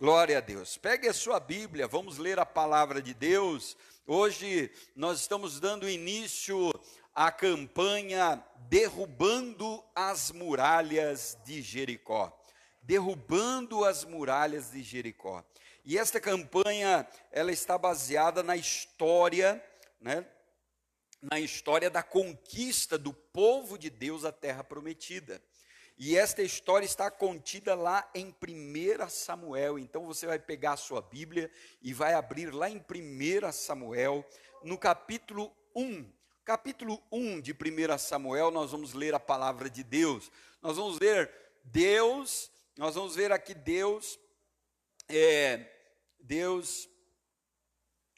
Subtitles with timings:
[0.00, 0.78] Glória a Deus.
[0.78, 3.76] Pegue a sua Bíblia, vamos ler a palavra de Deus.
[4.06, 6.72] Hoje nós estamos dando início
[7.14, 12.34] à campanha Derrubando as Muralhas de Jericó.
[12.80, 15.44] Derrubando as Muralhas de Jericó.
[15.84, 19.62] E esta campanha, ela está baseada na história,
[20.00, 20.26] né,
[21.20, 25.42] na história da conquista do povo de Deus à terra prometida.
[26.02, 29.78] E esta história está contida lá em 1 Samuel.
[29.78, 31.50] Então você vai pegar a sua Bíblia
[31.82, 34.26] e vai abrir lá em 1 Samuel,
[34.64, 36.10] no capítulo 1.
[36.42, 40.32] Capítulo 1 de 1 Samuel, nós vamos ler a palavra de Deus.
[40.62, 41.30] Nós vamos ver
[41.64, 44.18] Deus, nós vamos ver aqui Deus,
[45.06, 45.70] é,
[46.18, 46.88] Deus,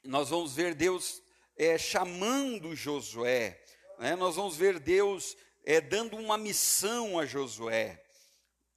[0.05, 1.21] nós vamos ver Deus
[1.57, 3.61] é, chamando Josué,
[3.99, 4.15] né?
[4.15, 8.03] nós vamos ver Deus é, dando uma missão a Josué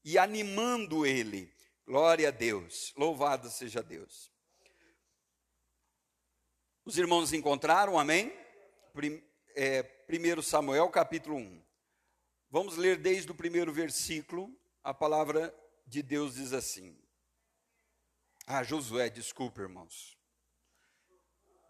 [0.05, 1.53] e animando ele.
[1.85, 4.33] Glória a Deus, louvado seja Deus.
[6.85, 8.33] Os irmãos encontraram, amém?
[8.93, 9.23] Prim,
[9.55, 11.65] é, 1 Samuel capítulo 1.
[12.51, 15.55] Vamos ler desde o primeiro versículo, a palavra
[15.87, 16.97] de Deus diz assim.
[18.47, 20.17] Ah, Josué, desculpe, irmãos.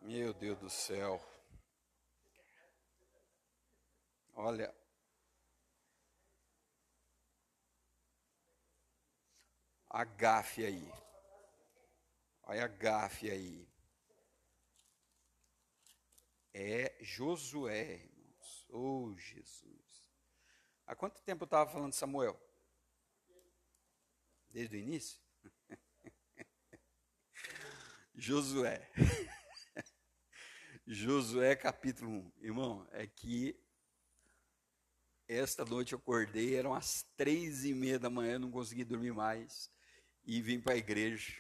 [0.03, 1.21] Meu Deus do céu.
[4.35, 4.75] Olha,
[9.97, 10.93] a gafe aí.
[12.43, 13.67] Olha a gafe aí.
[16.53, 18.67] É Josué, irmãos.
[18.69, 20.07] Oh, Jesus.
[20.87, 22.39] Há quanto tempo eu estava falando de Samuel?
[24.51, 25.19] Desde o início?
[28.15, 28.91] Josué.
[30.87, 32.33] Josué capítulo 1.
[32.43, 33.59] Irmão, é que
[35.27, 39.75] esta noite eu acordei, eram as três e meia da manhã, não consegui dormir mais
[40.27, 41.33] e vim para a igreja.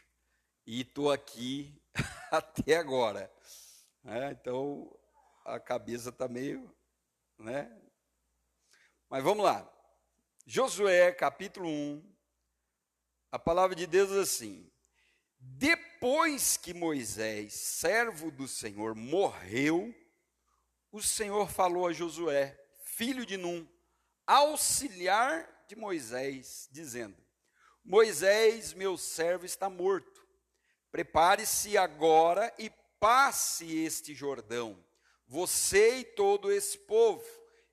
[0.64, 1.82] E estou aqui
[2.30, 3.30] até agora.
[4.04, 4.96] É, então,
[5.44, 6.72] a cabeça está meio.
[7.38, 7.70] Né?
[9.10, 9.68] Mas vamos lá.
[10.46, 12.16] Josué, capítulo 1.
[13.32, 14.70] A palavra de Deus diz assim:
[15.38, 19.92] Depois que Moisés, servo do Senhor, morreu,
[20.92, 23.68] o Senhor falou a Josué, filho de Num,
[24.24, 27.25] auxiliar de Moisés, dizendo:
[27.86, 30.26] Moisés, meu servo, está morto.
[30.90, 34.76] Prepare-se agora e passe este Jordão,
[35.24, 37.24] você e todo esse povo,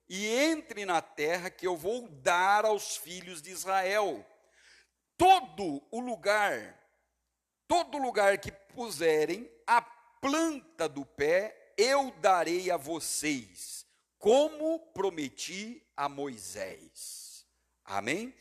[0.07, 4.23] e entre na terra que eu vou dar aos filhos de Israel.
[5.17, 6.79] Todo o lugar,
[7.67, 13.83] todo lugar que puserem a planta do pé, eu darei a vocês,
[14.19, 17.47] como prometi a Moisés.
[17.83, 18.31] Amém?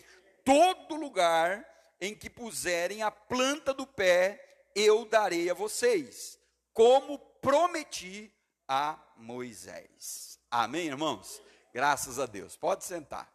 [0.45, 1.67] Todo lugar
[2.01, 6.39] em que puserem a planta do pé, eu darei a vocês,
[6.73, 8.33] como prometi
[8.67, 10.39] a Moisés.
[10.51, 11.41] Amém, irmãos?
[11.73, 12.57] Graças a Deus.
[12.57, 13.33] Pode sentar.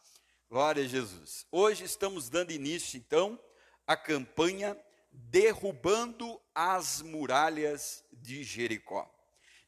[0.50, 1.45] Glória a Jesus.
[1.51, 3.39] Hoje estamos dando início, então,
[3.85, 4.78] à campanha
[5.09, 9.12] Derrubando as Muralhas de Jericó.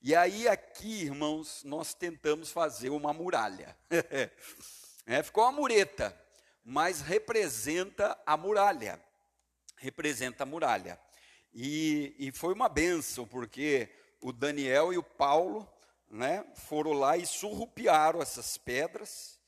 [0.02, 3.76] E aí, aqui, irmãos, nós tentamos fazer uma muralha.
[5.08, 6.16] é, ficou uma mureta
[6.70, 9.02] mas representa a muralha.
[9.76, 11.00] Representa a muralha.
[11.52, 13.90] E, e foi uma benção, porque
[14.22, 15.68] o Daniel e o Paulo
[16.08, 19.40] né, foram lá e surrupiaram essas pedras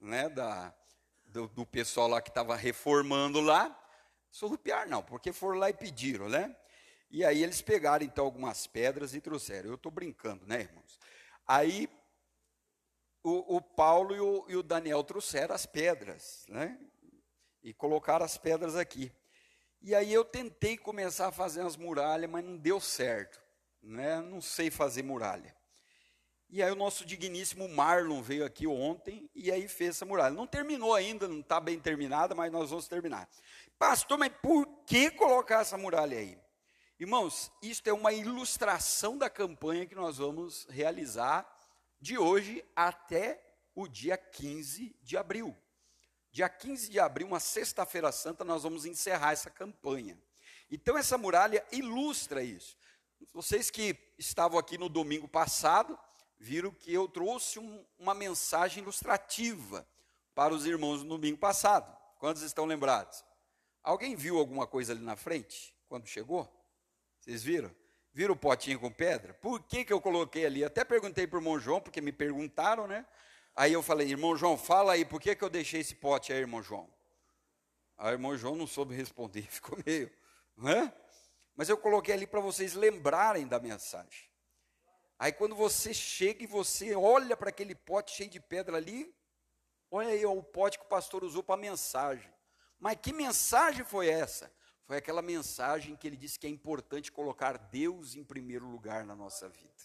[0.00, 0.72] né, da,
[1.26, 3.76] do, do pessoal lá que estava reformando lá.
[4.30, 6.54] Surrupiar não, porque foram lá e pediram, né?
[7.10, 9.70] E aí eles pegaram então algumas pedras e trouxeram.
[9.70, 11.00] Eu estou brincando, né, irmãos?
[11.44, 11.88] Aí
[13.22, 16.78] o, o Paulo e o, e o, Daniel trouxeram as pedras, né?
[17.62, 19.12] E colocaram as pedras aqui.
[19.82, 23.40] E aí eu tentei começar a fazer as muralhas, mas não deu certo,
[23.82, 24.20] né?
[24.20, 25.54] Não sei fazer muralha.
[26.52, 30.34] E aí o nosso digníssimo Marlon veio aqui ontem e aí fez essa muralha.
[30.34, 33.28] Não terminou ainda, não está bem terminada, mas nós vamos terminar.
[33.78, 36.36] Pastor, mas por que colocar essa muralha aí?
[36.98, 41.48] Irmãos, isto é uma ilustração da campanha que nós vamos realizar
[42.00, 43.40] de hoje até
[43.74, 45.56] o dia 15 de abril.
[46.32, 50.18] Dia 15 de abril, uma sexta-feira santa, nós vamos encerrar essa campanha.
[50.70, 52.76] Então, essa muralha ilustra isso.
[53.32, 55.98] Vocês que estavam aqui no domingo passado,
[56.38, 59.86] viram que eu trouxe um, uma mensagem ilustrativa
[60.34, 61.94] para os irmãos no domingo passado.
[62.18, 63.24] Quantos estão lembrados?
[63.82, 66.48] Alguém viu alguma coisa ali na frente, quando chegou?
[67.18, 67.74] Vocês viram?
[68.12, 69.34] Vira o potinho com pedra?
[69.34, 70.64] Por que, que eu coloquei ali?
[70.64, 73.06] Até perguntei para o irmão João, porque me perguntaram, né?
[73.54, 76.40] Aí eu falei, irmão João, fala aí, por que, que eu deixei esse pote aí,
[76.40, 76.88] irmão João?
[77.96, 80.10] Aí o irmão João não soube responder, ficou meio,
[80.64, 80.92] é?
[81.54, 84.30] Mas eu coloquei ali para vocês lembrarem da mensagem.
[85.18, 89.14] Aí quando você chega e você olha para aquele pote cheio de pedra ali,
[89.90, 92.32] olha aí ó, o pote que o pastor usou para a mensagem.
[92.78, 94.50] Mas que mensagem foi essa?
[94.90, 99.14] Foi aquela mensagem que ele disse que é importante colocar Deus em primeiro lugar na
[99.14, 99.84] nossa vida.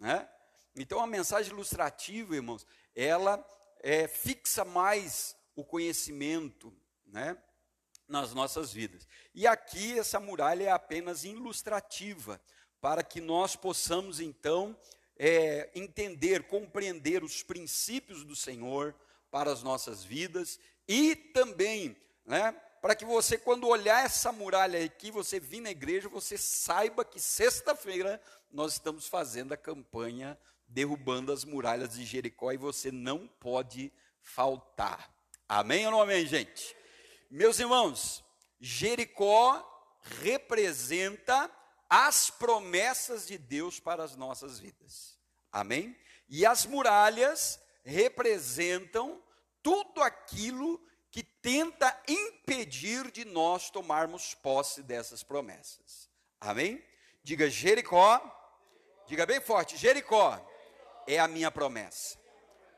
[0.00, 0.28] Né?
[0.74, 3.40] Então a mensagem ilustrativa, irmãos, ela
[3.78, 6.76] é, fixa mais o conhecimento
[7.06, 7.38] né,
[8.08, 9.06] nas nossas vidas.
[9.32, 12.40] E aqui essa muralha é apenas ilustrativa,
[12.80, 14.76] para que nós possamos então
[15.16, 18.92] é, entender, compreender os princípios do Senhor
[19.30, 20.58] para as nossas vidas
[20.88, 26.06] e também, né, para que você, quando olhar essa muralha aqui, você vir na igreja,
[26.06, 28.20] você saiba que sexta-feira
[28.52, 30.38] nós estamos fazendo a campanha
[30.68, 33.90] derrubando as muralhas de Jericó e você não pode
[34.20, 35.10] faltar.
[35.48, 36.76] Amém ou não amém, gente?
[37.30, 38.22] Meus irmãos,
[38.60, 39.66] Jericó
[40.20, 41.50] representa
[41.88, 45.18] as promessas de Deus para as nossas vidas.
[45.50, 45.98] Amém?
[46.28, 49.22] E as muralhas representam
[49.62, 50.78] tudo aquilo
[51.14, 56.10] que tenta impedir de nós tomarmos posse dessas promessas.
[56.40, 56.84] Amém?
[57.22, 58.20] Diga Jericó.
[59.06, 60.44] Diga bem forte: Jericó
[61.06, 62.18] é a minha promessa.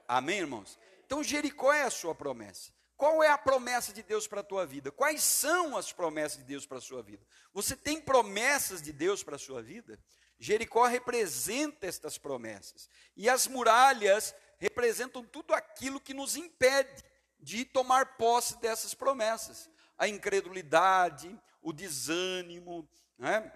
[0.07, 0.79] Amém, irmãos?
[1.07, 2.71] Então, Jericó é a sua promessa.
[2.95, 4.91] Qual é a promessa de Deus para a tua vida?
[4.93, 7.27] Quais são as promessas de Deus para a sua vida?
[7.55, 9.99] Você tem promessas de Deus para a sua vida?
[10.39, 12.91] Jericó representa estas promessas.
[13.17, 17.03] E as muralhas representam tudo aquilo que nos impede
[17.39, 19.71] de tomar posse dessas promessas.
[19.97, 22.89] A incredulidade, o desânimo,
[23.19, 23.53] né?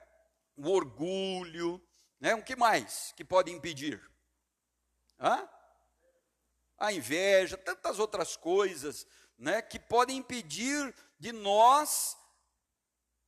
[0.56, 1.82] o orgulho,
[2.18, 2.34] né?
[2.34, 4.00] o que mais que pode impedir?
[5.18, 5.48] Hã?
[6.78, 9.06] A inveja, tantas outras coisas
[9.38, 12.16] né, que podem impedir de nós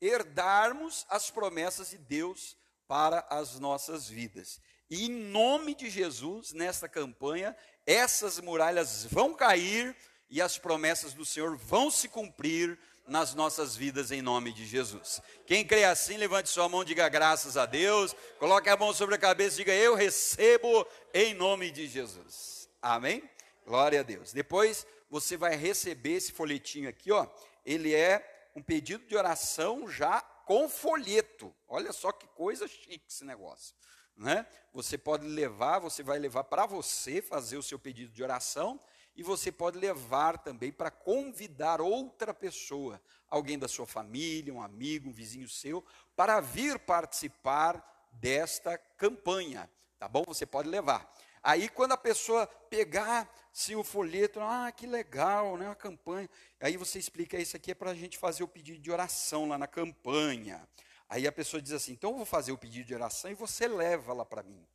[0.00, 2.56] herdarmos as promessas de Deus
[2.86, 4.60] para as nossas vidas.
[4.90, 7.56] E em nome de Jesus, nesta campanha,
[7.86, 9.96] essas muralhas vão cair
[10.32, 15.20] e as promessas do Senhor vão se cumprir nas nossas vidas em nome de Jesus.
[15.46, 19.18] Quem crê assim, levante sua mão, diga graças a Deus, coloque a mão sobre a
[19.18, 22.66] cabeça, diga eu recebo em nome de Jesus.
[22.80, 23.28] Amém?
[23.66, 24.32] Glória a Deus.
[24.32, 27.26] Depois você vai receber esse folhetinho aqui, ó.
[27.62, 31.54] Ele é um pedido de oração já com folheto.
[31.68, 33.76] Olha só que coisa chique esse negócio.
[34.16, 34.46] Né?
[34.72, 38.80] Você pode levar, você vai levar para você fazer o seu pedido de oração
[39.14, 45.08] e você pode levar também para convidar outra pessoa, alguém da sua família, um amigo,
[45.08, 45.84] um vizinho seu,
[46.16, 50.24] para vir participar desta campanha, tá bom?
[50.26, 51.12] Você pode levar.
[51.42, 56.28] Aí quando a pessoa pegar se o folheto, ah, que legal, né, a campanha.
[56.60, 59.58] Aí você explica isso aqui é para a gente fazer o pedido de oração lá
[59.58, 60.66] na campanha.
[61.08, 63.68] Aí a pessoa diz assim, então eu vou fazer o pedido de oração e você
[63.68, 64.66] leva lá para mim.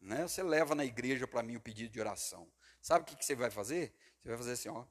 [0.00, 0.26] Né?
[0.26, 2.48] Você leva na igreja para mim o pedido de oração.
[2.86, 3.92] Sabe o que, que você vai fazer?
[4.22, 4.84] Você vai fazer assim, ó.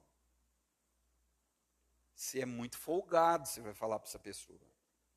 [2.14, 4.60] Você é muito folgado, você vai falar para essa pessoa.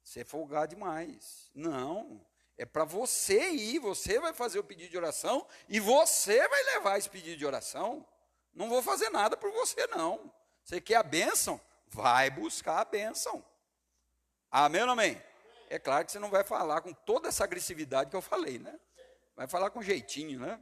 [0.01, 1.51] Você é folgado demais.
[1.53, 2.25] Não.
[2.57, 6.97] É para você ir, você vai fazer o pedido de oração e você vai levar
[6.97, 8.07] esse pedido de oração.
[8.53, 10.33] Não vou fazer nada por você, não.
[10.63, 11.59] Você quer a bênção?
[11.87, 13.43] Vai buscar a bênção.
[14.49, 15.21] Amém ou amém?
[15.69, 18.79] É claro que você não vai falar com toda essa agressividade que eu falei, né?
[19.35, 20.57] Vai falar com jeitinho, né?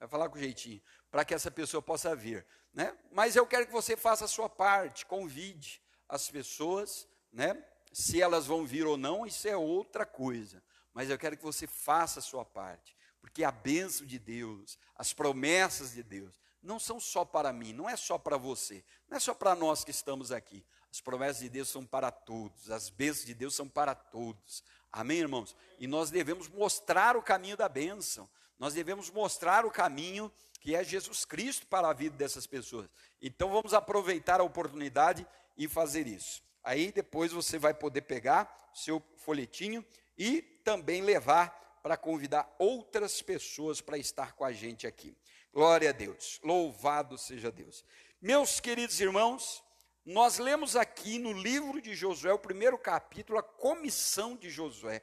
[0.00, 2.46] Vai falar com jeitinho para que essa pessoa possa vir.
[2.72, 2.96] Né?
[3.10, 7.62] Mas eu quero que você faça a sua parte, convide as pessoas, né?
[7.92, 10.62] se elas vão vir ou não, isso é outra coisa.
[10.94, 15.12] Mas eu quero que você faça a sua parte, porque a bênção de Deus, as
[15.12, 19.20] promessas de Deus, não são só para mim, não é só para você, não é
[19.20, 20.64] só para nós que estamos aqui.
[20.90, 24.62] As promessas de Deus são para todos, as bênçãos de Deus são para todos.
[24.92, 25.56] Amém, irmãos?
[25.78, 30.84] E nós devemos mostrar o caminho da bênção, nós devemos mostrar o caminho que é
[30.84, 32.88] Jesus Cristo para a vida dessas pessoas.
[33.20, 35.26] Então vamos aproveitar a oportunidade
[35.56, 36.42] e fazer isso.
[36.62, 39.84] Aí depois você vai poder pegar seu folhetinho
[40.16, 45.16] e também levar para convidar outras pessoas para estar com a gente aqui.
[45.52, 46.38] Glória a Deus.
[46.44, 47.82] Louvado seja Deus.
[48.20, 49.64] Meus queridos irmãos,
[50.04, 55.00] nós lemos aqui no livro de Josué, o primeiro capítulo, a comissão de Josué.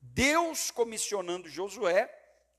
[0.00, 2.06] Deus comissionando Josué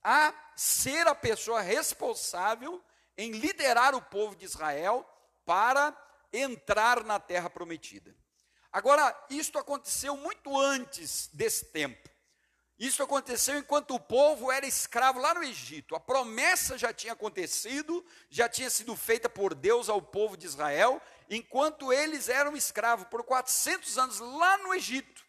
[0.03, 2.84] a ser a pessoa responsável
[3.18, 5.08] em liderar o povo de Israel
[5.46, 5.96] para
[6.32, 8.15] entrar na terra prometida.
[8.72, 12.10] Agora, isto aconteceu muito antes desse tempo.
[12.79, 15.96] Isso aconteceu enquanto o povo era escravo lá no Egito.
[15.96, 21.01] A promessa já tinha acontecido, já tinha sido feita por Deus ao povo de Israel,
[21.29, 25.25] enquanto eles eram escravos por 400 anos lá no Egito.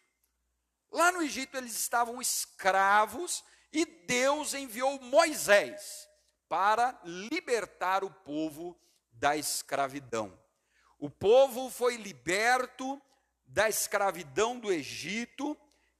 [0.89, 6.09] Lá no Egito eles estavam escravos e Deus enviou Moisés
[6.49, 8.77] para libertar o povo
[9.13, 10.37] da escravidão.
[10.99, 13.01] O povo foi liberto
[13.45, 15.57] da escravidão do Egito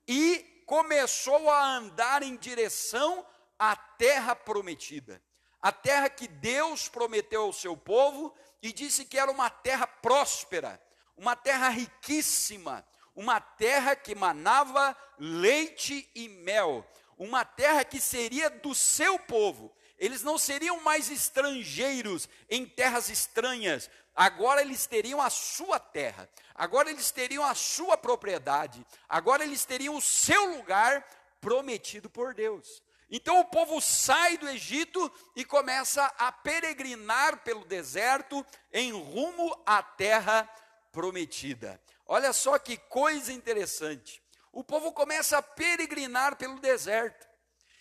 [0.08, 3.25] e começou a andar em direção
[3.58, 5.22] à terra prometida.
[5.62, 10.82] A terra que Deus prometeu ao seu povo e disse que era uma terra próspera,
[11.16, 12.86] uma terra riquíssima,
[13.16, 16.86] uma terra que manava leite e mel,
[17.22, 19.72] uma terra que seria do seu povo.
[19.96, 26.90] Eles não seriam mais estrangeiros em terras estranhas, agora eles teriam a sua terra, agora
[26.90, 31.08] eles teriam a sua propriedade, agora eles teriam o seu lugar
[31.40, 32.82] prometido por Deus.
[33.08, 39.84] Então o povo sai do Egito e começa a peregrinar pelo deserto em rumo à
[39.84, 40.50] terra
[40.92, 41.80] prometida.
[42.08, 44.21] Olha só que coisa interessante.
[44.51, 47.27] O povo começa a peregrinar pelo deserto.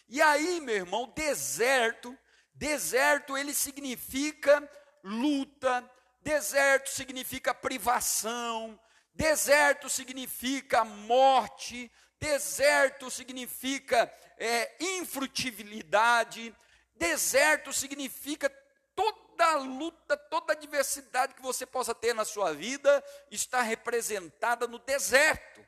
[0.08, 2.16] E aí, meu irmão, deserto,
[2.54, 4.68] deserto ele significa
[5.02, 5.88] luta,
[6.20, 8.78] deserto significa privação,
[9.14, 16.54] deserto significa morte, deserto significa é, infrutibilidade,
[16.94, 18.50] deserto significa
[18.94, 24.66] toda a luta, toda a diversidade que você possa ter na sua vida está representada
[24.66, 25.64] no deserto.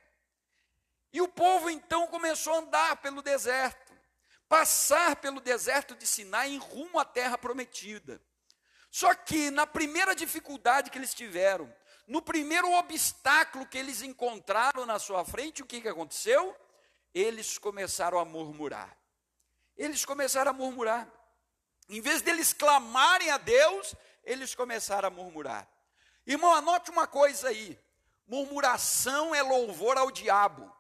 [1.13, 3.93] E o povo então começou a andar pelo deserto,
[4.49, 8.21] passar pelo deserto de Sinai em rumo à terra prometida.
[8.91, 11.73] Só que na primeira dificuldade que eles tiveram,
[12.07, 16.57] no primeiro obstáculo que eles encontraram na sua frente, o que, que aconteceu?
[17.15, 18.97] Eles começaram a murmurar.
[19.77, 21.09] Eles começaram a murmurar.
[21.89, 25.69] Em vez deles clamarem a Deus, eles começaram a murmurar.
[26.27, 27.79] Irmão, anote uma coisa aí:
[28.27, 30.71] murmuração é louvor ao diabo,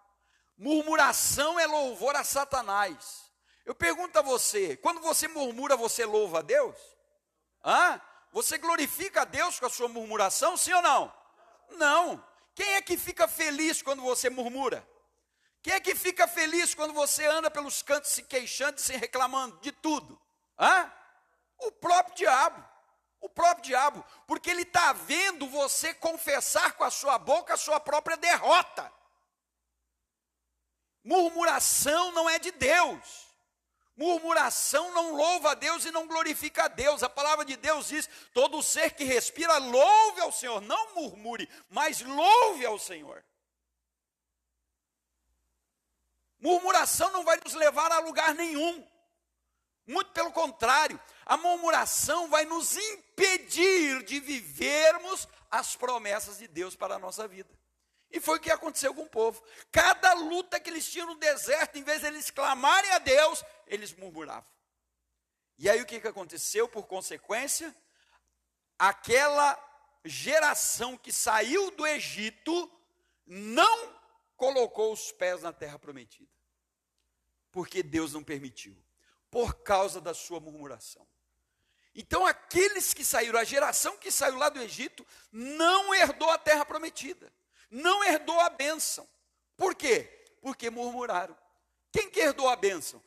[0.57, 3.31] murmuração é louvor a Satanás.
[3.65, 6.77] Eu pergunto a você: quando você murmura, você louva a Deus?
[7.65, 8.01] Hã?
[8.33, 11.13] Você glorifica a Deus com a sua murmuração, sim ou não?
[11.73, 12.25] Não.
[12.55, 14.87] Quem é que fica feliz quando você murmura?
[15.63, 19.71] Quem é que fica feliz quando você anda pelos cantos se queixando se reclamando de
[19.71, 20.21] tudo?
[20.59, 20.93] Hã?
[21.59, 22.65] O próprio diabo.
[23.21, 24.05] O próprio diabo.
[24.27, 28.93] Porque ele está vendo você confessar com a sua boca a sua própria derrota.
[31.05, 33.33] Murmuração não é de Deus.
[33.97, 37.03] Murmuração não louva a Deus e não glorifica a Deus.
[37.03, 40.61] A palavra de Deus diz: todo ser que respira, louve ao Senhor.
[40.61, 43.25] Não murmure, mas louve ao Senhor.
[46.41, 48.87] Murmuração não vai nos levar a lugar nenhum.
[49.87, 56.95] Muito pelo contrário, a murmuração vai nos impedir de vivermos as promessas de Deus para
[56.95, 57.51] a nossa vida.
[58.13, 59.43] E foi o que aconteceu com o povo.
[59.73, 63.95] Cada luta que eles tinham no deserto, em vez de eles clamarem a Deus, eles
[63.95, 64.45] murmuravam.
[65.59, 66.69] E aí o que, aconteceu?
[66.69, 67.75] Por consequência,
[68.79, 69.59] aquela
[70.05, 72.71] geração que saiu do Egito
[73.27, 73.99] não
[74.37, 76.31] colocou os pés na terra prometida.
[77.51, 78.77] Porque Deus não permitiu.
[79.31, 81.09] Por causa da sua murmuração.
[81.95, 86.65] Então, aqueles que saíram, a geração que saiu lá do Egito, não herdou a terra
[86.67, 87.33] prometida
[87.73, 89.09] não herdou a bênção.
[89.57, 90.03] Por quê?
[90.43, 91.37] Porque murmuraram.
[91.91, 93.03] Quem que herdou a bênção?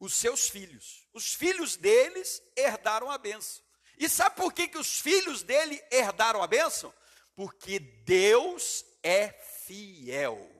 [0.00, 1.06] Os seus filhos.
[1.12, 3.62] Os filhos deles herdaram a bênção.
[3.96, 6.92] E sabe por que, que os filhos dele herdaram a bênção?
[7.34, 9.28] Porque Deus é
[9.66, 10.50] fiel.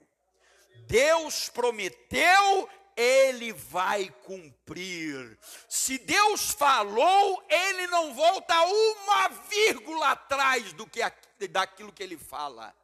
[0.87, 5.39] Deus prometeu, ele vai cumprir.
[5.69, 11.01] Se Deus falou, ele não volta uma vírgula atrás do que
[11.49, 12.75] daquilo que ele fala.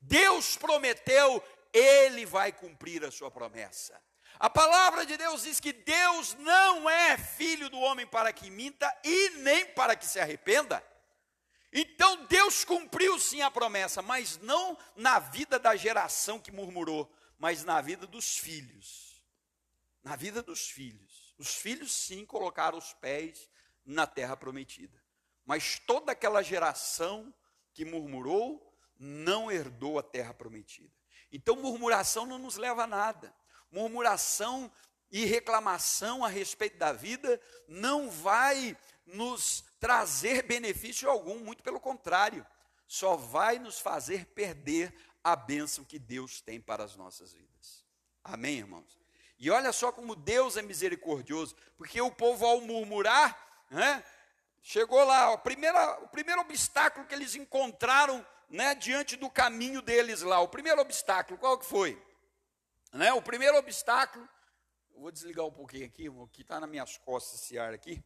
[0.00, 1.42] Deus prometeu,
[1.72, 4.00] ele vai cumprir a sua promessa.
[4.38, 8.90] A palavra de Deus diz que Deus não é filho do homem para que minta
[9.04, 10.82] e nem para que se arrependa.
[11.72, 17.64] Então Deus cumpriu sim a promessa, mas não na vida da geração que murmurou, mas
[17.64, 19.22] na vida dos filhos.
[20.02, 21.34] Na vida dos filhos.
[21.38, 23.48] Os filhos sim colocaram os pés
[23.84, 25.00] na terra prometida.
[25.44, 27.32] Mas toda aquela geração
[27.72, 28.69] que murmurou,
[29.00, 30.92] não herdou a terra prometida.
[31.32, 33.34] Então, murmuração não nos leva a nada.
[33.72, 34.70] Murmuração
[35.10, 38.76] e reclamação a respeito da vida não vai
[39.06, 42.46] nos trazer benefício algum, muito pelo contrário,
[42.86, 47.84] só vai nos fazer perder a bênção que Deus tem para as nossas vidas.
[48.22, 49.00] Amém, irmãos?
[49.38, 54.04] E olha só como Deus é misericordioso, porque o povo, ao murmurar, né,
[54.60, 60.40] chegou lá, primeira, o primeiro obstáculo que eles encontraram né, diante do caminho deles lá.
[60.40, 62.00] O primeiro obstáculo, qual que foi?
[62.92, 63.12] Né?
[63.12, 64.28] O primeiro obstáculo,
[64.96, 68.02] vou desligar um pouquinho aqui, que está nas minhas costas esse ar aqui.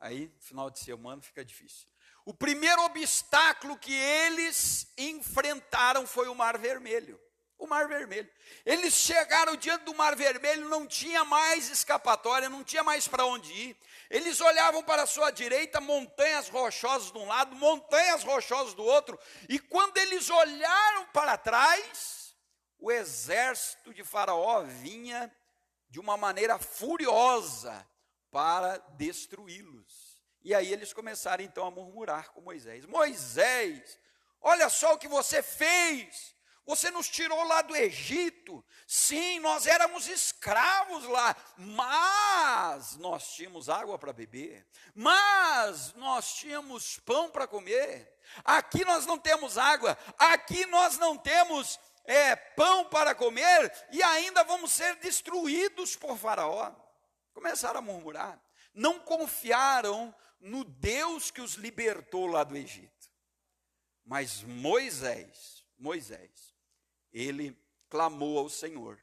[0.00, 1.86] Aí, final de semana, fica difícil.
[2.24, 7.20] O primeiro obstáculo que eles enfrentaram foi o Mar Vermelho.
[7.60, 8.28] O Mar Vermelho.
[8.64, 13.52] Eles chegaram diante do Mar Vermelho, não tinha mais escapatória, não tinha mais para onde
[13.52, 13.76] ir.
[14.08, 19.18] Eles olhavam para a sua direita, montanhas rochosas de um lado, montanhas rochosas do outro,
[19.46, 22.34] e quando eles olharam para trás,
[22.78, 25.30] o exército de Faraó vinha
[25.90, 27.86] de uma maneira furiosa
[28.30, 30.18] para destruí-los.
[30.42, 33.98] E aí eles começaram então a murmurar com Moisés: Moisés,
[34.40, 36.34] olha só o que você fez.
[36.66, 38.64] Você nos tirou lá do Egito.
[38.86, 47.30] Sim, nós éramos escravos lá, mas nós tínhamos água para beber, mas nós tínhamos pão
[47.30, 48.18] para comer.
[48.44, 54.42] Aqui nós não temos água, aqui nós não temos é, pão para comer e ainda
[54.44, 56.72] vamos ser destruídos por Faraó.
[57.32, 58.40] Começaram a murmurar,
[58.74, 63.10] não confiaram no Deus que os libertou lá do Egito.
[64.04, 66.49] Mas Moisés, Moisés,
[67.12, 67.56] ele
[67.88, 68.98] clamou ao Senhor.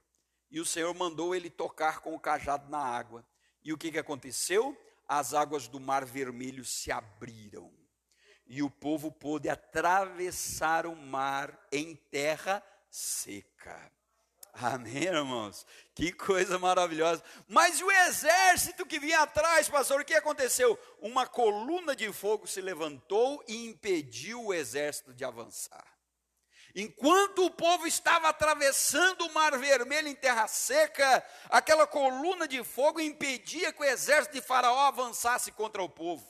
[0.50, 3.26] E o Senhor mandou ele tocar com o cajado na água.
[3.64, 4.78] E o que, que aconteceu?
[5.08, 7.72] As águas do Mar Vermelho se abriram.
[8.46, 13.92] E o povo pôde atravessar o mar em terra seca.
[14.54, 15.68] Amém, irmãos?
[15.94, 17.24] Que coisa maravilhosa.
[17.48, 20.80] Mas o exército que vinha atrás, pastor, o que aconteceu?
[21.00, 25.97] Uma coluna de fogo se levantou e impediu o exército de avançar.
[26.76, 33.00] Enquanto o povo estava atravessando o Mar Vermelho em terra seca, aquela coluna de fogo
[33.00, 36.26] impedia que o exército de Faraó avançasse contra o povo.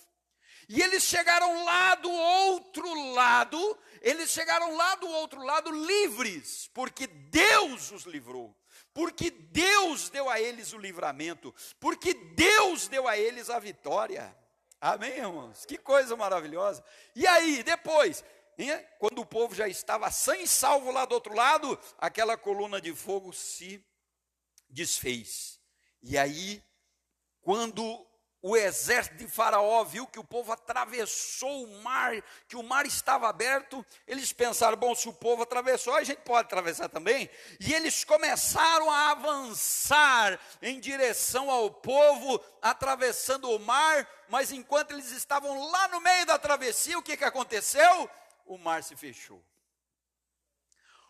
[0.70, 7.08] E eles chegaram lá do outro lado, eles chegaram lá do outro lado livres, porque
[7.08, 8.54] Deus os livrou,
[8.94, 14.36] porque Deus deu a eles o livramento, porque Deus deu a eles a vitória.
[14.80, 15.66] Amém, irmãos?
[15.66, 16.84] Que coisa maravilhosa.
[17.16, 18.24] E aí, depois,
[19.00, 23.32] quando o povo já estava sem salvo lá do outro lado, aquela coluna de fogo
[23.32, 23.84] se
[24.70, 25.60] desfez.
[26.02, 26.64] E aí,
[27.42, 28.08] quando
[28.42, 32.14] o exército de Faraó viu que o povo atravessou o mar,
[32.48, 36.46] que o mar estava aberto, eles pensaram: bom, se o povo atravessou, a gente pode
[36.46, 37.30] atravessar também.
[37.60, 45.12] E eles começaram a avançar em direção ao povo, atravessando o mar, mas enquanto eles
[45.12, 48.10] estavam lá no meio da travessia, o que, que aconteceu?
[48.48, 49.44] O mar se fechou.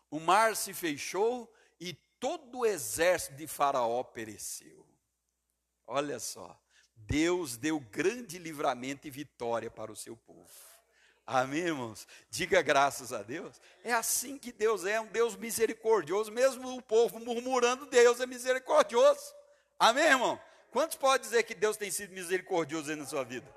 [0.10, 4.86] O mar se fechou e todo o exército de Faraó pereceu.
[5.86, 6.60] Olha só.
[6.96, 10.50] Deus deu grande livramento e vitória para o seu povo.
[11.26, 12.08] Amém, irmãos?
[12.30, 13.62] Diga graças a Deus.
[13.84, 19.36] É assim que Deus é, um Deus misericordioso, mesmo o povo murmurando, Deus é misericordioso.
[19.78, 20.42] Amém, irmão?
[20.72, 23.48] Quantos podem dizer que Deus tem sido misericordioso aí na sua vida?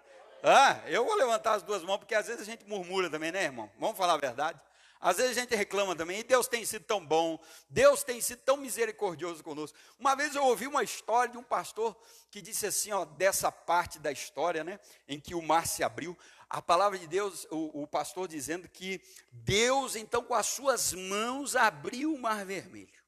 [0.43, 3.45] Ah, eu vou levantar as duas mãos, porque às vezes a gente murmura também, né,
[3.45, 3.71] irmão?
[3.79, 4.61] Vamos falar a verdade?
[4.99, 8.41] Às vezes a gente reclama também, e Deus tem sido tão bom, Deus tem sido
[8.41, 9.77] tão misericordioso conosco.
[9.99, 11.97] Uma vez eu ouvi uma história de um pastor
[12.31, 16.17] que disse assim, ó, dessa parte da história, né, em que o mar se abriu,
[16.51, 19.01] a palavra de Deus, o, o pastor dizendo que
[19.31, 23.01] Deus, então, com as suas mãos, abriu o mar vermelho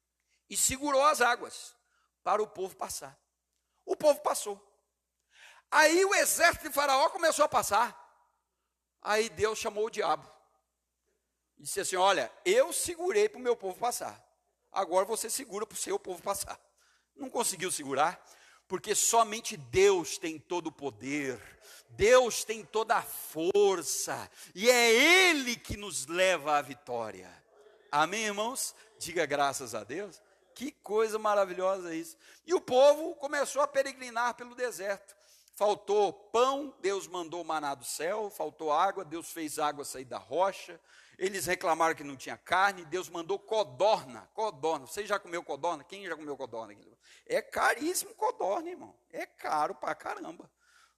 [0.49, 1.75] e segurou as águas
[2.23, 3.19] para o povo passar.
[3.85, 4.72] O povo passou.
[5.73, 7.99] Aí o exército de Faraó começou a passar.
[9.01, 10.33] Aí Deus chamou o diabo
[11.63, 14.21] disse assim: Olha, eu segurei para o meu povo passar.
[14.71, 16.59] Agora você segura para o seu povo passar.
[17.15, 18.21] Não conseguiu segurar,
[18.67, 21.39] porque somente Deus tem todo o poder,
[21.89, 27.31] Deus tem toda a força, e é Ele que nos leva à vitória.
[27.91, 28.75] Amém, irmãos?
[28.97, 30.21] Diga graças a Deus.
[30.55, 32.15] Que coisa maravilhosa isso.
[32.45, 35.15] E o povo começou a peregrinar pelo deserto.
[35.55, 40.79] Faltou pão, Deus mandou maná do céu, faltou água, Deus fez água sair da rocha,
[41.17, 44.29] eles reclamaram que não tinha carne, Deus mandou codorna.
[44.33, 44.87] Codorna.
[44.87, 45.83] Você já comeu codorna?
[45.83, 46.75] Quem já comeu codorna?
[47.25, 48.95] É caríssimo codorna, irmão.
[49.11, 50.51] É caro pra caramba.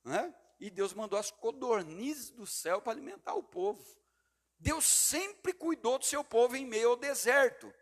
[0.04, 0.34] Né?
[0.60, 3.84] E Deus mandou as codornizes do céu para alimentar o povo.
[4.58, 7.74] Deus sempre cuidou do seu povo em meio ao deserto.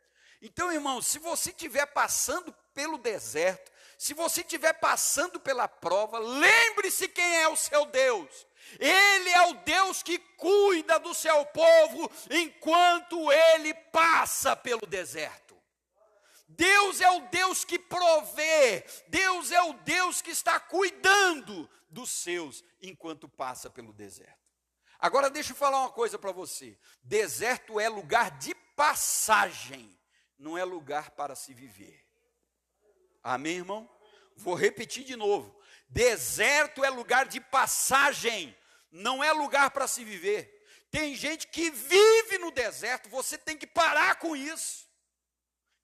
[0.41, 3.71] Então, irmão, se você estiver passando pelo deserto,
[4.03, 8.45] se você estiver passando pela prova, lembre-se quem é o seu Deus.
[8.77, 15.57] Ele é o Deus que cuida do seu povo enquanto ele passa pelo deserto.
[16.49, 22.61] Deus é o Deus que provê, Deus é o Deus que está cuidando dos seus
[22.81, 24.51] enquanto passa pelo deserto.
[24.99, 29.97] Agora deixa eu falar uma coisa para você: deserto é lugar de passagem,
[30.37, 32.03] não é lugar para se viver.
[33.23, 33.92] Amém, irmão?
[34.35, 35.55] Vou repetir de novo.
[35.87, 38.55] Deserto é lugar de passagem,
[38.91, 40.65] não é lugar para se viver.
[40.89, 44.87] Tem gente que vive no deserto, você tem que parar com isso.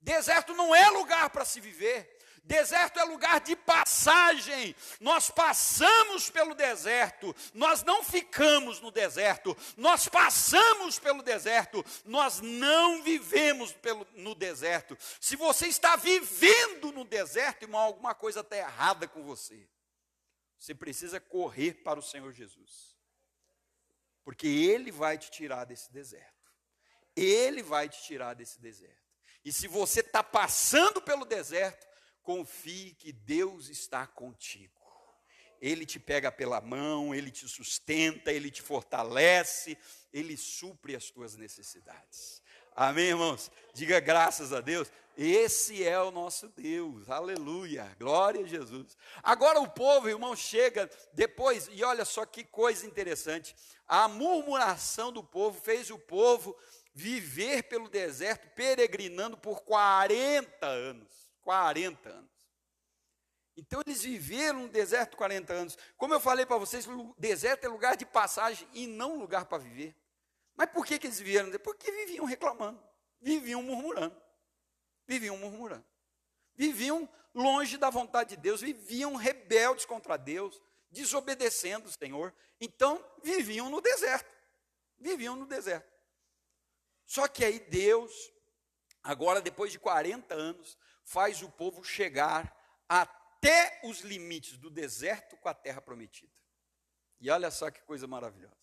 [0.01, 2.18] Deserto não é lugar para se viver.
[2.49, 4.75] Deserto é lugar de passagem.
[4.99, 13.03] Nós passamos pelo deserto, nós não ficamos no deserto, nós passamos pelo deserto, nós não
[13.03, 14.97] vivemos pelo, no deserto.
[15.21, 19.69] Se você está vivendo no deserto, irmão, alguma coisa está errada com você.
[20.57, 22.97] Você precisa correr para o Senhor Jesus,
[24.23, 26.51] porque Ele vai te tirar desse deserto.
[27.15, 28.97] Ele vai te tirar desse deserto.
[29.45, 31.88] E se você está passando pelo deserto,
[32.23, 34.79] confie que Deus está contigo.
[35.61, 39.77] Ele te pega pela mão, ele te sustenta, ele te fortalece,
[40.13, 42.41] ele supre as tuas necessidades.
[42.75, 43.51] Amém, irmãos?
[43.73, 44.89] Diga graças a Deus.
[45.17, 48.95] Esse é o nosso Deus, aleluia, glória a Jesus.
[49.21, 53.53] Agora o povo, irmão, chega depois, e olha só que coisa interessante:
[53.85, 56.57] a murmuração do povo fez o povo
[56.93, 61.28] viver pelo deserto, peregrinando por 40 anos.
[61.49, 62.29] 40 anos.
[63.57, 65.77] Então eles viveram no deserto 40 anos.
[65.97, 69.57] Como eu falei para vocês, o deserto é lugar de passagem e não lugar para
[69.57, 69.95] viver.
[70.55, 71.49] Mas por que, que eles viveram?
[71.57, 72.79] Porque viviam reclamando,
[73.19, 74.15] viviam murmurando,
[75.07, 75.83] viviam murmurando.
[76.55, 82.31] Viviam longe da vontade de Deus, viviam rebeldes contra Deus, desobedecendo o Senhor.
[82.61, 84.31] Então viviam no deserto.
[84.99, 85.91] Viviam no deserto.
[87.07, 88.31] Só que aí Deus,
[89.01, 90.77] agora depois de 40 anos,
[91.09, 92.55] faz o povo chegar
[92.87, 96.31] até os limites do deserto com a terra prometida.
[97.19, 98.55] E olha só que coisa maravilhosa.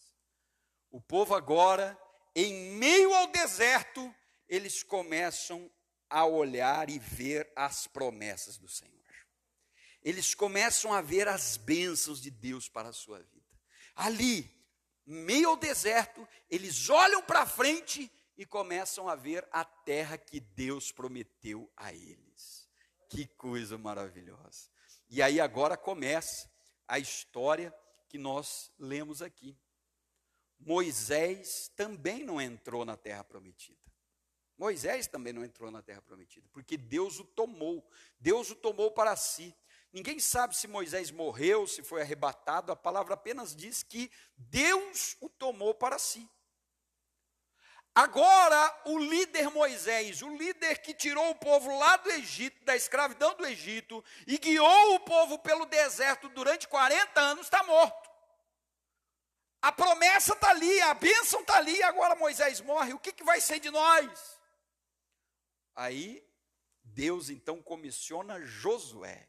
[0.89, 1.99] O povo agora,
[2.35, 4.15] em meio ao deserto,
[4.49, 5.71] eles começam
[6.09, 8.95] a olhar e ver as promessas do Senhor.
[10.01, 13.61] Eles começam a ver as bênçãos de Deus para a sua vida.
[13.97, 14.49] Ali,
[15.05, 20.93] meio ao deserto, eles olham para frente e começam a ver a terra que Deus
[20.93, 22.26] prometeu a eles.
[23.09, 24.69] Que coisa maravilhosa.
[25.09, 26.51] E aí agora começa
[26.87, 27.75] a história
[28.09, 29.57] que nós lemos aqui.
[30.59, 33.79] Moisés também não entrou na terra prometida.
[34.59, 37.87] Moisés também não entrou na terra prometida, porque Deus o tomou,
[38.19, 39.55] Deus o tomou para si.
[39.93, 45.29] Ninguém sabe se Moisés morreu, se foi arrebatado, a palavra apenas diz que Deus o
[45.29, 46.29] tomou para si.
[47.97, 53.35] Agora, o líder Moisés, o líder que tirou o povo lá do Egito, da escravidão
[53.35, 58.11] do Egito, e guiou o povo pelo deserto durante 40 anos, está morto.
[59.63, 63.41] A promessa está ali, a bênção está ali, agora Moisés morre, o que, que vai
[63.41, 64.39] ser de nós?
[65.75, 66.23] Aí,
[66.85, 69.27] Deus então comissiona Josué.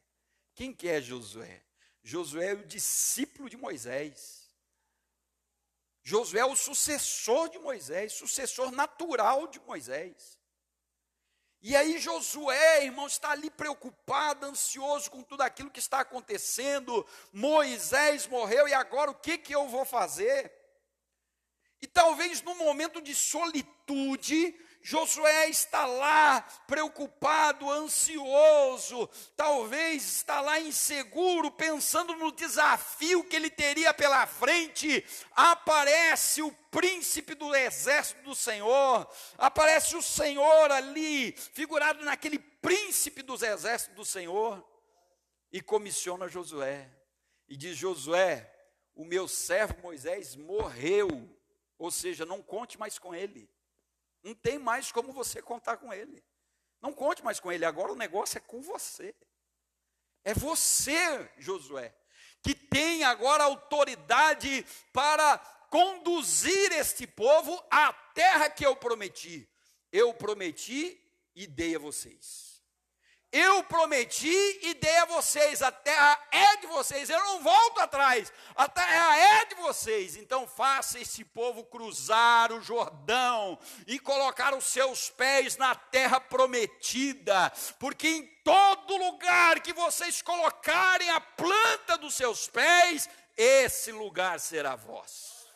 [0.54, 1.64] Quem que é Josué?
[2.04, 4.37] Josué é o discípulo de Moisés.
[6.08, 10.40] Josué é o sucessor de Moisés, sucessor natural de Moisés.
[11.62, 17.06] E aí Josué, irmão, está ali preocupado, ansioso com tudo aquilo que está acontecendo.
[17.34, 20.50] Moisés morreu e agora o que que eu vou fazer?
[21.82, 24.58] E talvez no momento de solitude,
[24.90, 33.94] Josué está lá preocupado, ansioso, talvez está lá inseguro, pensando no desafio que ele teria
[33.94, 35.06] pela frente.
[35.36, 39.06] Aparece o príncipe do exército do Senhor,
[39.38, 44.66] aparece o Senhor ali, figurado naquele príncipe dos exércitos do Senhor,
[45.52, 46.90] e comissiona Josué.
[47.46, 48.50] E diz: Josué,
[48.96, 51.30] o meu servo Moisés morreu,
[51.78, 53.57] ou seja, não conte mais com ele.
[54.28, 56.22] Não tem mais como você contar com ele.
[56.82, 57.64] Não conte mais com ele.
[57.64, 59.16] Agora o negócio é com você.
[60.22, 61.96] É você, Josué,
[62.44, 65.38] que tem agora autoridade para
[65.70, 69.50] conduzir este povo à terra que eu prometi.
[69.94, 71.02] Eu prometi
[71.34, 72.57] e dei a vocês.
[73.32, 78.32] Eu prometi e dei a vocês, a terra é de vocês, eu não volto atrás,
[78.56, 80.16] a terra é de vocês.
[80.16, 87.52] Então faça esse povo cruzar o Jordão e colocar os seus pés na terra prometida,
[87.78, 94.78] porque em todo lugar que vocês colocarem a planta dos seus pés, esse lugar será
[94.78, 95.48] vosso.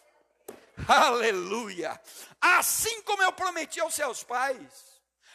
[0.85, 1.99] Aleluia!
[2.41, 4.90] Assim como eu prometi aos seus pais.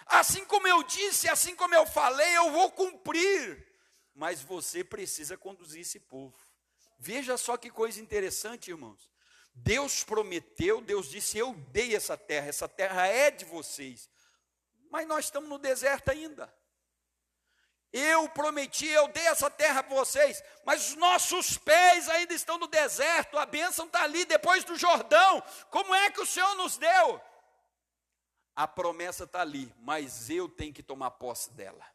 [0.07, 3.67] Assim como eu disse, assim como eu falei, eu vou cumprir.
[4.15, 6.37] Mas você precisa conduzir esse povo.
[6.99, 9.11] Veja só que coisa interessante, irmãos.
[9.53, 14.09] Deus prometeu, Deus disse: Eu dei essa terra, essa terra é de vocês.
[14.91, 16.53] Mas nós estamos no deserto ainda.
[17.93, 22.67] Eu prometi, eu dei essa terra para vocês, mas os nossos pés ainda estão no
[22.67, 25.43] deserto, a bênção está ali depois do Jordão.
[25.71, 27.21] Como é que o Senhor nos deu?
[28.57, 31.87] A promessa está ali, mas eu tenho que tomar posse dela.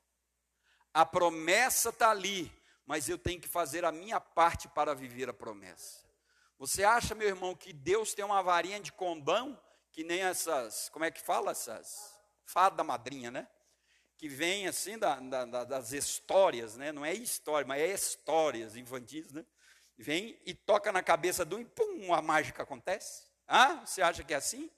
[0.93, 2.49] A promessa está ali,
[2.85, 6.05] mas eu tenho que fazer a minha parte para viver a promessa.
[6.59, 9.59] Você acha, meu irmão, que Deus tem uma varinha de condão,
[9.91, 12.17] que nem essas, como é que fala essas?
[12.45, 13.47] Fada madrinha, né?
[14.21, 16.91] que vem assim da, da, das histórias, né?
[16.91, 19.43] não é história, mas é histórias infantis, né?
[19.97, 23.23] vem e toca na cabeça de um e pum, a mágica acontece.
[23.47, 24.69] Ah, você acha que é assim?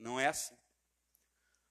[0.00, 0.56] Não é assim.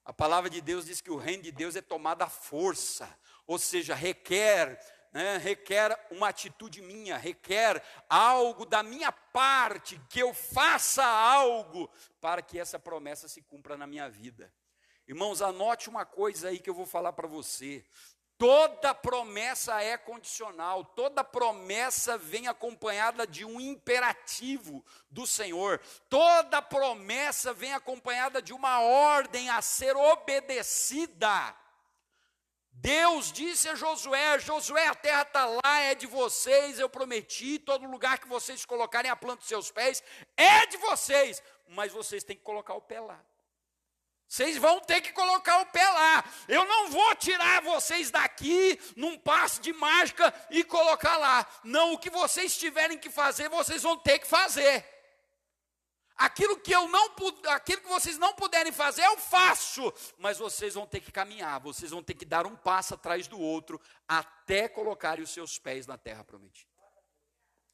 [0.06, 3.10] A palavra de Deus diz que o reino de Deus é tomado à força,
[3.46, 4.80] ou seja, requer,
[5.12, 11.90] né, requer uma atitude minha, requer algo da minha parte, que eu faça algo
[12.22, 14.54] para que essa promessa se cumpra na minha vida.
[15.08, 17.84] Irmãos, anote uma coisa aí que eu vou falar para você.
[18.40, 27.52] Toda promessa é condicional, toda promessa vem acompanhada de um imperativo do Senhor, toda promessa
[27.54, 31.54] vem acompanhada de uma ordem a ser obedecida.
[32.72, 37.92] Deus disse a Josué: Josué, a terra está lá, é de vocês, eu prometi, todo
[37.92, 40.02] lugar que vocês colocarem a planta dos seus pés
[40.38, 43.22] é de vocês, mas vocês têm que colocar o pé lá.
[44.30, 46.24] Vocês vão ter que colocar o pé lá.
[46.48, 51.48] Eu não vou tirar vocês daqui num passe de mágica e colocar lá.
[51.64, 54.86] Não, o que vocês tiverem que fazer, vocês vão ter que fazer.
[56.16, 57.16] Aquilo que eu não
[57.48, 61.90] aquilo que vocês não puderem fazer, eu faço, mas vocês vão ter que caminhar, vocês
[61.90, 65.98] vão ter que dar um passo atrás do outro até colocarem os seus pés na
[65.98, 66.70] terra prometida.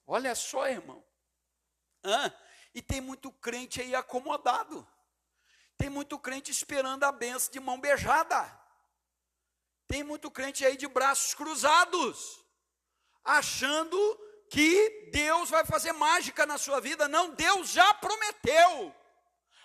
[0.08, 1.04] Olha só, irmão.
[2.74, 4.88] E tem muito crente aí acomodado.
[5.78, 8.66] Tem muito crente esperando a benção de mão beijada.
[9.88, 12.44] Tem muito crente aí de braços cruzados,
[13.24, 13.98] achando
[14.50, 17.08] que Deus vai fazer mágica na sua vida.
[17.08, 18.96] Não, Deus já prometeu.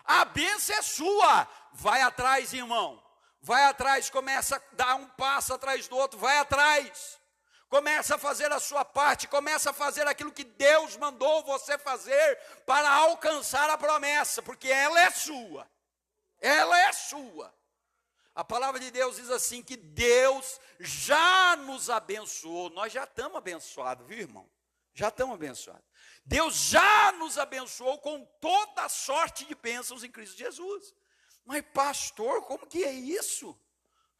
[0.04, 1.48] A benção é sua.
[1.72, 3.02] Vai atrás, irmão.
[3.40, 7.18] Vai atrás, começa a dar um passo atrás do outro, vai atrás.
[7.70, 12.36] Começa a fazer a sua parte, começa a fazer aquilo que Deus mandou você fazer
[12.66, 15.66] para alcançar a promessa, porque ela é sua
[16.40, 17.54] ela é sua.
[18.34, 22.70] A palavra de Deus diz assim: que Deus já nos abençoou.
[22.70, 24.50] Nós já estamos abençoados, viu, irmão?
[24.94, 25.84] Já estamos abençoados.
[26.24, 30.94] Deus já nos abençoou com toda sorte de bênçãos em Cristo Jesus.
[31.44, 33.58] Mas, pastor, como que é isso?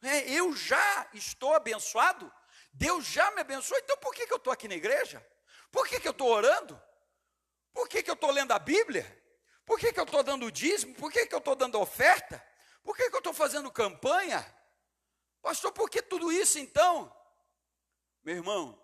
[0.01, 2.31] É, eu já estou abençoado?
[2.73, 5.25] Deus já me abençoou, então por que, que eu estou aqui na igreja?
[5.71, 6.81] Por que, que eu estou orando?
[7.73, 9.20] Por que, que eu estou lendo a Bíblia?
[9.71, 10.93] Por que, que eu estou dando dízimo?
[10.95, 12.45] Por que, que eu estou dando oferta?
[12.83, 14.45] Por que, que eu estou fazendo campanha?
[15.41, 17.09] Pastor, por que tudo isso então?
[18.21, 18.77] Meu irmão,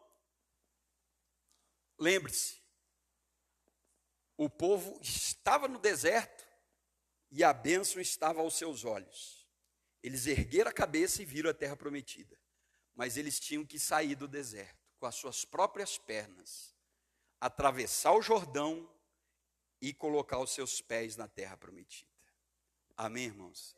[1.99, 2.63] lembre-se,
[4.37, 6.47] o povo estava no deserto
[7.31, 9.45] e a bênção estava aos seus olhos.
[10.01, 12.39] Eles ergueram a cabeça e viram a terra prometida.
[12.95, 16.73] Mas eles tinham que sair do deserto com as suas próprias pernas,
[17.41, 18.89] atravessar o Jordão
[19.81, 22.09] e colocar os seus pés na terra prometida.
[22.95, 23.75] Amém, irmãos?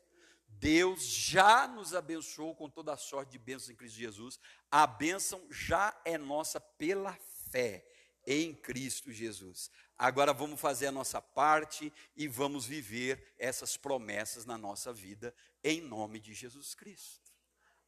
[0.48, 4.40] Deus já nos abençoou com toda a sorte de bênçãos em Cristo Jesus.
[4.70, 7.16] A bênção já é nossa pela
[7.50, 7.86] fé
[8.26, 9.70] em Cristo Jesus.
[9.96, 15.80] Agora vamos fazer a nossa parte e vamos viver essas promessas na nossa vida em
[15.80, 17.30] nome de Jesus Cristo.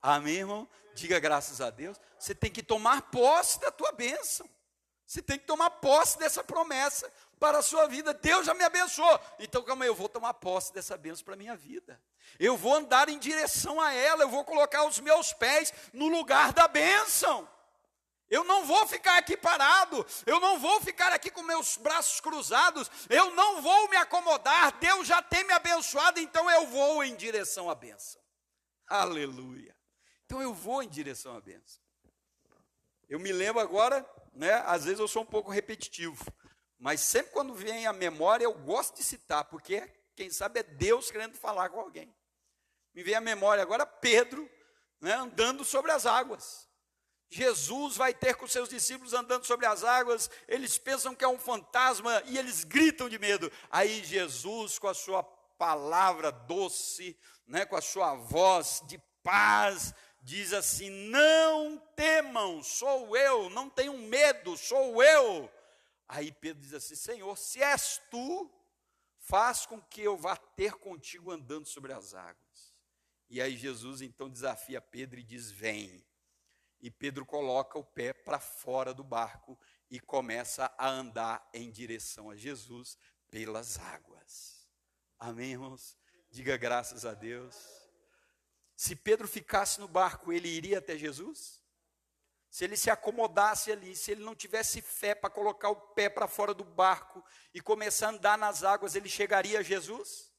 [0.00, 0.68] Amém, irmão?
[0.94, 1.98] Diga graças a Deus.
[2.18, 4.48] Você tem que tomar posse da tua bênção.
[5.06, 8.14] Você tem que tomar posse dessa promessa para a sua vida.
[8.14, 9.18] Deus já me abençoou.
[9.40, 12.00] Então, calma aí, eu vou tomar posse dessa bênção para a minha vida.
[12.38, 16.52] Eu vou andar em direção a ela, eu vou colocar os meus pés no lugar
[16.52, 17.48] da bênção.
[18.30, 22.88] Eu não vou ficar aqui parado, eu não vou ficar aqui com meus braços cruzados,
[23.10, 24.78] eu não vou me acomodar.
[24.78, 28.22] Deus já tem me abençoado, então eu vou em direção à bênção.
[28.86, 29.76] Aleluia.
[30.26, 31.82] Então eu vou em direção à bênção.
[33.08, 34.62] Eu me lembro agora, né?
[34.64, 36.24] Às vezes eu sou um pouco repetitivo.
[36.82, 41.12] Mas sempre quando vem a memória, eu gosto de citar, porque quem sabe é Deus
[41.12, 42.12] querendo falar com alguém.
[42.92, 44.50] Me vem a memória agora Pedro,
[45.00, 46.68] né, andando sobre as águas.
[47.30, 51.38] Jesus vai ter com seus discípulos andando sobre as águas, eles pensam que é um
[51.38, 53.50] fantasma e eles gritam de medo.
[53.70, 57.16] Aí Jesus, com a sua palavra doce,
[57.46, 63.96] né, com a sua voz de paz, diz assim: Não temam, sou eu, não tenham
[63.98, 65.48] medo, sou eu.
[66.14, 68.50] Aí Pedro diz assim: Senhor, se és tu,
[69.16, 72.74] faz com que eu vá ter contigo andando sobre as águas.
[73.30, 76.04] E aí Jesus então desafia Pedro e diz: Vem.
[76.82, 79.58] E Pedro coloca o pé para fora do barco
[79.90, 82.98] e começa a andar em direção a Jesus
[83.30, 84.68] pelas águas.
[85.18, 85.96] Amém, irmãos?
[86.30, 87.56] Diga graças a Deus.
[88.76, 91.61] Se Pedro ficasse no barco, ele iria até Jesus?
[92.52, 96.28] Se ele se acomodasse ali, se ele não tivesse fé para colocar o pé para
[96.28, 100.30] fora do barco e começar a andar nas águas, ele chegaria a Jesus?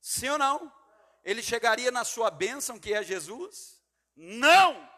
[0.00, 0.72] Sim ou não?
[1.24, 3.80] ele chegaria na sua bênção, que é Jesus?
[4.14, 4.88] Não!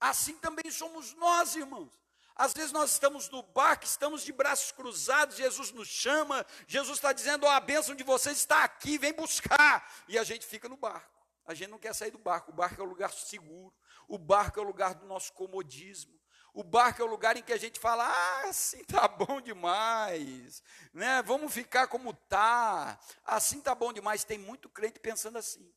[0.00, 1.92] Assim também somos nós, irmãos.
[2.34, 7.12] Às vezes nós estamos no barco, estamos de braços cruzados, Jesus nos chama, Jesus está
[7.12, 9.86] dizendo: oh, a bênção de vocês está aqui, vem buscar.
[10.08, 11.20] E a gente fica no barco.
[11.44, 12.50] A gente não quer sair do barco.
[12.50, 13.74] O barco é o lugar seguro,
[14.10, 16.18] o barco é o lugar do nosso comodismo.
[16.52, 20.64] O barco é o lugar em que a gente fala, ah, assim tá bom demais,
[20.92, 21.22] né?
[21.22, 22.98] Vamos ficar como tá.
[23.24, 24.24] Assim tá bom demais.
[24.24, 25.72] Tem muito crente pensando assim.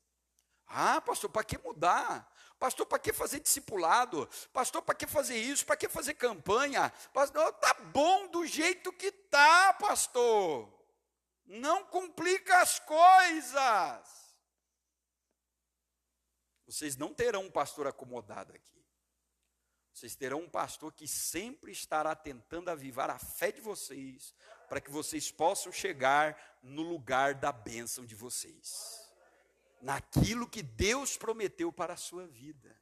[0.65, 2.27] Ah, pastor, para que mudar?
[2.57, 4.27] Pastor, para que fazer discipulado?
[4.51, 5.63] Pastor, para que fazer isso?
[5.63, 6.91] Para que fazer campanha?
[7.13, 10.73] Pastor, tá bom do jeito que tá, pastor.
[11.45, 14.22] Não complica as coisas.
[16.65, 18.83] Vocês não terão um pastor acomodado aqui.
[19.93, 24.33] Vocês terão um pastor que sempre estará tentando avivar a fé de vocês,
[24.67, 29.13] para que vocês possam chegar no lugar da bênção de vocês,
[29.79, 32.75] naquilo que Deus prometeu para a sua vida.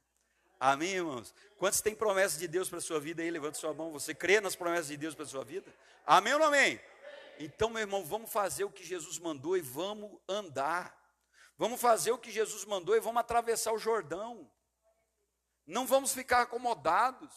[0.58, 1.34] Amém, irmãos?
[1.58, 3.30] Quantos têm promessas de Deus para a sua vida aí?
[3.30, 3.92] Levanta sua mão.
[3.92, 5.74] Você crê nas promessas de Deus para a sua vida?
[6.06, 6.80] Amém ou não amém?
[7.38, 11.01] Então, meu irmão, vamos fazer o que Jesus mandou e vamos andar.
[11.56, 14.50] Vamos fazer o que Jesus mandou e vamos atravessar o Jordão.
[15.66, 17.30] Não vamos ficar acomodados.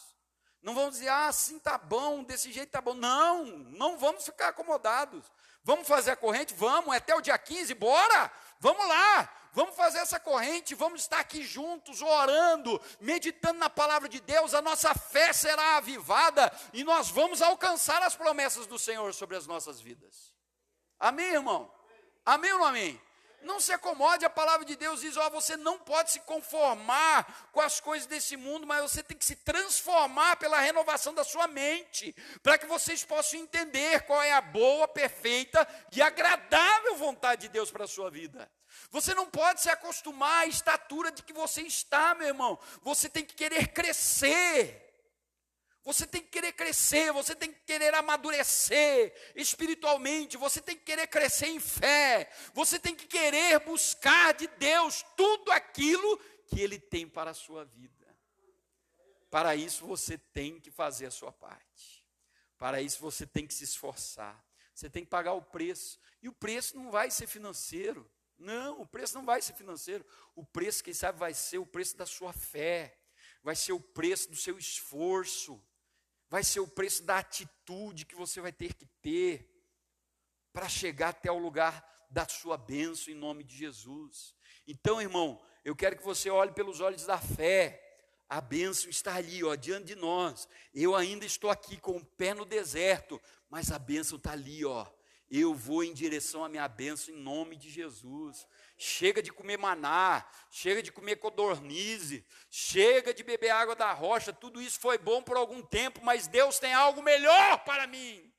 [0.62, 2.96] Não vamos dizer, ah, assim tá bom, desse jeito tá bom.
[2.96, 5.32] Não, não vamos ficar acomodados.
[5.64, 6.54] Vamos fazer a corrente?
[6.54, 8.32] Vamos, é até o dia 15, bora!
[8.60, 14.20] Vamos lá, vamos fazer essa corrente, vamos estar aqui juntos, orando, meditando na palavra de
[14.20, 19.36] Deus, a nossa fé será avivada e nós vamos alcançar as promessas do Senhor sobre
[19.36, 20.34] as nossas vidas.
[21.00, 21.72] Amém, irmão?
[22.26, 23.00] Amém ou não amém?
[23.46, 27.62] Não se acomode, a palavra de Deus diz: ó, você não pode se conformar com
[27.62, 32.16] as coisas desse mundo, mas você tem que se transformar pela renovação da sua mente,
[32.42, 37.70] para que vocês possam entender qual é a boa, perfeita e agradável vontade de Deus
[37.70, 38.52] para a sua vida.
[38.90, 42.58] Você não pode se acostumar à estatura de que você está, meu irmão.
[42.82, 44.85] Você tem que querer crescer.
[45.86, 51.06] Você tem que querer crescer, você tem que querer amadurecer espiritualmente, você tem que querer
[51.06, 56.18] crescer em fé, você tem que querer buscar de Deus tudo aquilo
[56.48, 57.94] que Ele tem para a sua vida.
[59.30, 62.04] Para isso você tem que fazer a sua parte,
[62.58, 64.44] para isso você tem que se esforçar,
[64.74, 68.88] você tem que pagar o preço, e o preço não vai ser financeiro, não, o
[68.88, 72.34] preço não vai ser financeiro, o preço, quem sabe, vai ser o preço da sua
[72.34, 72.98] fé,
[73.44, 75.64] vai ser o preço do seu esforço
[76.30, 79.52] vai ser o preço da atitude que você vai ter que ter
[80.52, 84.34] para chegar até o lugar da sua bênção em nome de Jesus.
[84.68, 87.82] Então, irmão, eu quero que você olhe pelos olhos da fé.
[88.28, 90.48] A bênção está ali, ó, diante de nós.
[90.74, 94.88] Eu ainda estou aqui com o pé no deserto, mas a bênção está ali, ó.
[95.30, 98.48] Eu vou em direção à minha bênção em nome de Jesus.
[98.78, 104.62] Chega de comer maná, chega de comer codornize, chega de beber água da rocha, tudo
[104.62, 108.32] isso foi bom por algum tempo, mas Deus tem algo melhor para mim.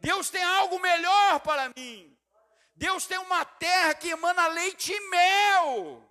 [0.00, 2.16] Deus tem algo melhor para mim.
[2.74, 6.08] Deus tem uma terra que emana leite e mel.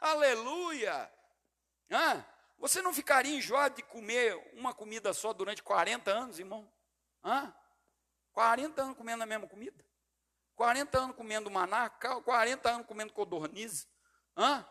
[0.00, 1.10] Aleluia.
[1.90, 2.24] Hã?
[2.58, 6.70] Você não ficaria enjoado de comer uma comida só durante 40 anos, irmão?
[7.24, 7.52] Hã?
[8.32, 9.84] 40 anos comendo a mesma comida?
[10.54, 13.88] 40 anos comendo maná, 40 anos comendo codorniz,
[14.36, 14.66] hã?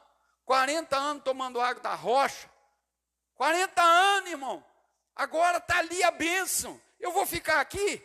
[0.46, 2.50] 40 anos tomando água da rocha,
[3.36, 4.66] 40 anos, irmão.
[5.16, 6.80] Agora está ali a bênção.
[7.00, 8.04] Eu vou ficar aqui?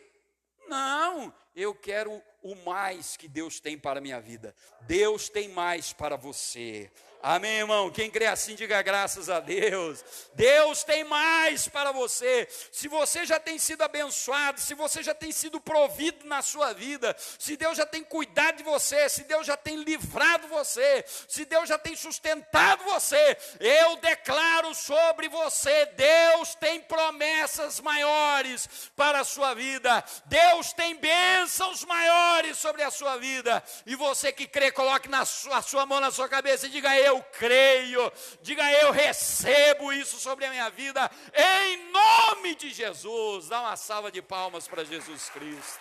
[0.69, 4.55] Não, eu quero o mais que Deus tem para a minha vida.
[4.83, 6.91] Deus tem mais para você.
[7.27, 7.91] Amém, irmão?
[7.91, 10.05] Quem crê assim, diga graças a Deus.
[10.35, 12.47] Deus tem mais para você.
[12.71, 17.17] Se você já tem sido abençoado, se você já tem sido provido na sua vida,
[17.39, 21.67] se Deus já tem cuidado de você, se Deus já tem livrado você, se Deus
[21.67, 29.55] já tem sustentado você, eu declaro sobre você: Deus tem promessas maiores para a sua
[29.55, 30.05] vida.
[30.27, 33.65] Deus tem bênçãos maiores sobre a sua vida.
[33.87, 36.95] E você que crê, coloque na sua, a sua mão na sua cabeça e diga:
[36.95, 38.13] Eu eu creio,
[38.43, 43.49] diga eu recebo isso sobre a minha vida, em nome de Jesus.
[43.49, 45.81] Dá uma salva de palmas para Jesus Cristo.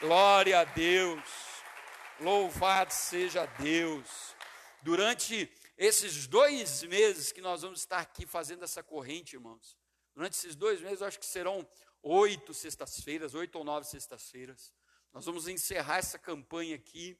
[0.00, 1.22] Glória a Deus,
[2.20, 4.34] louvado seja Deus.
[4.82, 9.76] Durante Esses dois meses que nós vamos estar aqui fazendo essa corrente, irmãos,
[10.14, 11.66] durante esses dois meses, eu acho que serão
[12.02, 14.72] oito sextas-feiras, oito ou nove sextas-feiras.
[15.12, 17.18] Nós vamos encerrar essa campanha aqui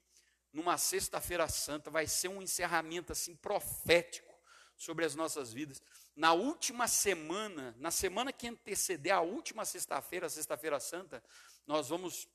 [0.53, 4.33] numa sexta-feira santa, vai ser um encerramento assim profético
[4.77, 5.81] sobre as nossas vidas.
[6.15, 11.23] Na última semana, na semana que anteceder a última sexta-feira, a sexta-feira santa,
[11.65, 12.27] nós vamos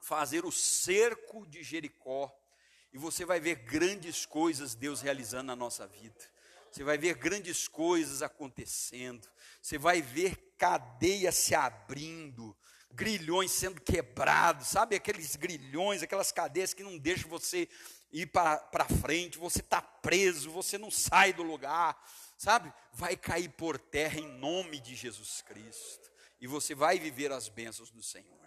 [0.00, 2.34] fazer o cerco de Jericó
[2.92, 6.24] e você vai ver grandes coisas Deus realizando na nossa vida.
[6.70, 9.28] Você vai ver grandes coisas acontecendo.
[9.60, 12.56] Você vai ver cadeias se abrindo,
[12.92, 17.68] grilhões sendo quebrados, sabe aqueles grilhões, aquelas cadeias que não deixam você
[18.10, 21.96] ir para frente, você está preso, você não sai do lugar,
[22.36, 22.72] sabe?
[22.92, 26.10] Vai cair por terra em nome de Jesus Cristo.
[26.40, 28.38] E você vai viver as bênçãos do Senhor.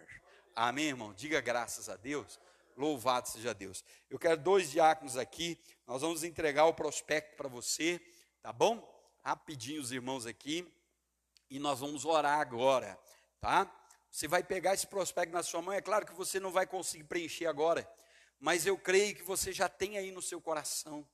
[0.55, 1.13] Amém, irmão?
[1.13, 2.39] Diga graças a Deus.
[2.75, 3.83] Louvado seja Deus.
[4.09, 5.59] Eu quero dois diáconos aqui.
[5.85, 8.01] Nós vamos entregar o prospecto para você,
[8.41, 8.87] tá bom?
[9.23, 10.67] Rapidinho os irmãos aqui.
[11.49, 12.97] E nós vamos orar agora,
[13.39, 13.69] tá?
[14.11, 15.73] Você vai pegar esse prospecto na sua mão.
[15.73, 17.89] É claro que você não vai conseguir preencher agora,
[18.37, 21.07] mas eu creio que você já tem aí no seu coração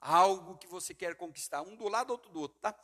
[0.00, 2.74] algo que você quer conquistar, um do lado, outro do outro, tá?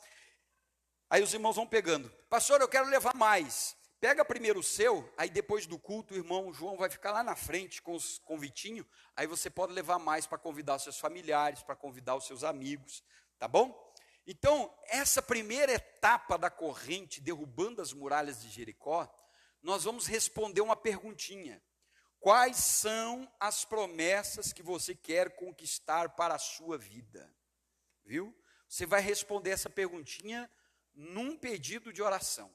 [1.09, 2.07] Aí os irmãos vão pegando.
[2.29, 3.75] Pastor, eu quero levar mais.
[3.99, 7.35] Pega primeiro o seu, aí depois do culto, o irmão João vai ficar lá na
[7.35, 8.85] frente com os convitinhos,
[9.15, 13.03] aí você pode levar mais para convidar os seus familiares, para convidar os seus amigos,
[13.39, 13.75] tá bom?
[14.27, 19.11] Então, essa primeira etapa da corrente derrubando as muralhas de Jericó,
[19.67, 21.61] nós vamos responder uma perguntinha.
[22.21, 27.29] Quais são as promessas que você quer conquistar para a sua vida?
[28.05, 28.33] Viu?
[28.69, 30.49] Você vai responder essa perguntinha
[30.93, 32.49] num pedido de oração.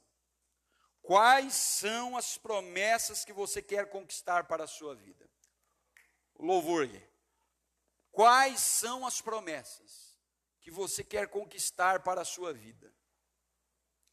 [1.02, 5.30] Quais são as promessas que você quer conquistar para a sua vida?
[6.38, 6.88] louvor.
[8.10, 10.18] Quais são as promessas
[10.62, 12.90] que você quer conquistar para a sua vida?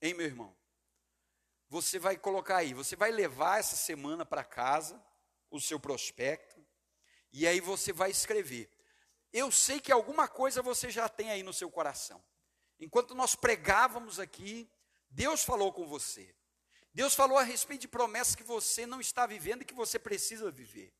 [0.01, 0.58] Hein, meu irmão?
[1.69, 5.01] Você vai colocar aí, você vai levar essa semana para casa
[5.51, 6.65] o seu prospecto
[7.31, 8.69] e aí você vai escrever.
[9.31, 12.23] Eu sei que alguma coisa você já tem aí no seu coração.
[12.79, 14.67] Enquanto nós pregávamos aqui,
[15.09, 16.33] Deus falou com você.
[16.91, 20.49] Deus falou a respeito de promessas que você não está vivendo e que você precisa
[20.49, 20.91] viver.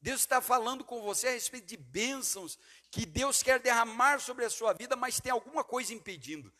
[0.00, 2.58] Deus está falando com você a respeito de bênçãos
[2.90, 6.52] que Deus quer derramar sobre a sua vida, mas tem alguma coisa impedindo.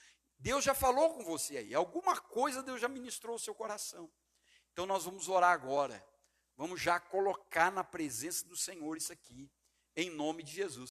[0.44, 4.12] Deus já falou com você aí, alguma coisa Deus já ministrou o seu coração.
[4.74, 6.06] Então nós vamos orar agora.
[6.54, 9.50] Vamos já colocar na presença do Senhor isso aqui,
[9.96, 10.82] em nome de Jesus.